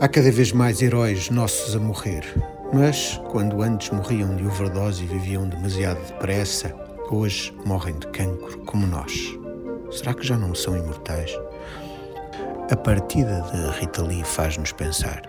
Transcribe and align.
Há 0.00 0.08
cada 0.08 0.30
vez 0.30 0.52
mais 0.52 0.82
heróis 0.82 1.30
nossos 1.30 1.76
a 1.76 1.78
morrer, 1.78 2.24
mas 2.72 3.20
quando 3.30 3.62
antes 3.62 3.90
morriam 3.90 4.34
de 4.34 4.44
overdose 4.46 5.04
e 5.04 5.06
viviam 5.06 5.48
demasiado 5.48 6.04
depressa, 6.06 6.74
hoje 7.10 7.54
morrem 7.64 7.98
de 7.98 8.06
cancro, 8.08 8.58
como 8.66 8.86
nós. 8.86 9.38
Será 9.90 10.12
que 10.12 10.26
já 10.26 10.36
não 10.36 10.54
são 10.54 10.76
imortais? 10.76 11.30
A 12.70 12.76
partida 12.76 13.44
de 13.52 13.80
Rita 13.80 14.02
Lee 14.02 14.24
faz-nos 14.24 14.72
pensar. 14.72 15.22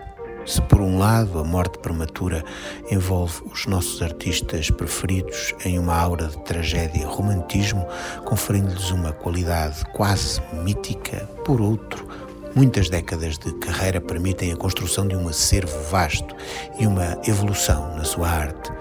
Se 0.44 0.62
por 0.62 0.80
um 0.80 0.98
lado 0.98 1.38
a 1.38 1.44
morte 1.44 1.78
prematura 1.78 2.44
envolve 2.90 3.42
os 3.52 3.66
nossos 3.66 4.00
artistas 4.00 4.70
preferidos 4.70 5.54
em 5.64 5.78
uma 5.78 5.94
aura 5.96 6.28
de 6.28 6.38
tragédia 6.44 7.02
e 7.02 7.04
romantismo, 7.04 7.86
conferindo-lhes 8.24 8.90
uma 8.90 9.12
qualidade 9.12 9.84
quase 9.92 10.40
mítica, 10.62 11.28
por 11.44 11.60
outro, 11.60 12.06
muitas 12.56 12.88
décadas 12.88 13.36
de 13.36 13.52
carreira 13.52 14.00
permitem 14.00 14.50
a 14.50 14.56
construção 14.56 15.06
de 15.06 15.14
um 15.14 15.28
acervo 15.28 15.78
vasto 15.90 16.34
e 16.78 16.86
uma 16.86 17.18
evolução 17.26 17.94
na 17.94 18.02
sua 18.02 18.28
arte. 18.28 18.72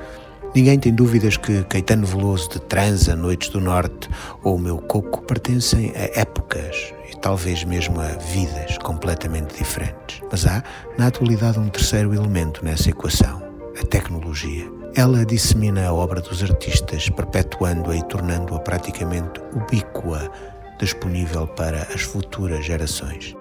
Ninguém 0.55 0.79
tem 0.79 0.93
dúvidas 0.95 1.35
que 1.35 1.65
Caetano 1.65 2.07
Veloso 2.07 2.49
de 2.51 2.61
Transa, 2.61 3.13
Noites 3.13 3.49
do 3.49 3.59
Norte 3.59 4.09
ou 4.41 4.55
O 4.55 4.59
Meu 4.59 4.77
Coco 4.77 5.21
pertencem 5.23 5.91
a 5.93 6.21
épocas 6.21 6.93
e 7.11 7.17
talvez 7.17 7.65
mesmo 7.65 7.99
a 7.99 8.07
vidas 8.07 8.77
completamente 8.77 9.57
diferentes. 9.57 10.21
Mas 10.31 10.47
há, 10.47 10.63
na 10.97 11.07
atualidade, 11.07 11.59
um 11.59 11.67
terceiro 11.67 12.13
elemento 12.13 12.63
nessa 12.63 12.89
equação: 12.89 13.43
a 13.77 13.85
tecnologia. 13.85 14.71
Ela 14.95 15.25
dissemina 15.25 15.85
a 15.85 15.93
obra 15.93 16.21
dos 16.21 16.41
artistas, 16.41 17.09
perpetuando-a 17.09 17.97
e 17.97 18.03
tornando-a 18.03 18.59
praticamente 18.59 19.41
ubíqua, 19.53 20.31
disponível 20.79 21.45
para 21.47 21.81
as 21.93 22.03
futuras 22.03 22.63
gerações. 22.63 23.35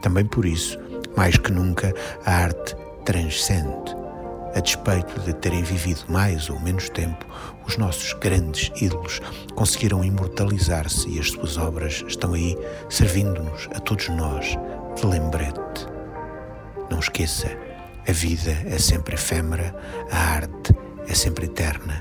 Também 0.00 0.24
por 0.24 0.46
isso, 0.46 0.78
mais 1.16 1.36
que 1.36 1.52
nunca, 1.52 1.94
a 2.24 2.32
arte 2.32 2.76
transcende 3.04 3.98
a 4.54 4.60
despeito 4.60 5.20
de 5.20 5.32
terem 5.34 5.62
vivido 5.62 6.02
mais 6.08 6.48
ou 6.50 6.58
menos 6.60 6.88
tempo, 6.88 7.24
os 7.66 7.76
nossos 7.76 8.12
grandes 8.14 8.70
ídolos 8.80 9.20
conseguiram 9.54 10.04
imortalizar-se 10.04 11.08
e 11.08 11.20
as 11.20 11.30
suas 11.30 11.56
obras 11.56 12.04
estão 12.06 12.32
aí 12.32 12.56
servindo-nos 12.88 13.68
a 13.74 13.80
todos 13.80 14.08
nós 14.08 14.56
de 14.96 15.06
lembrete. 15.06 15.86
Não 16.90 16.98
esqueça, 16.98 17.48
a 18.06 18.12
vida 18.12 18.50
é 18.66 18.78
sempre 18.78 19.14
efêmera, 19.14 19.74
a 20.10 20.16
arte 20.16 20.74
é 21.06 21.14
sempre 21.14 21.46
eterna 21.46 22.00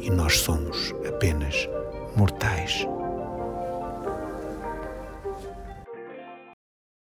e 0.00 0.10
nós 0.10 0.40
somos 0.40 0.92
apenas. 1.06 1.43